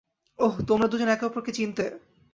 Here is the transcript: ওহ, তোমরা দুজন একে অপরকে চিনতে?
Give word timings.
ওহ, 0.39 0.53
তোমরা 0.69 0.87
দুজন 0.87 1.09
একে 1.09 1.25
অপরকে 1.25 1.51
চিনতে? 1.57 1.85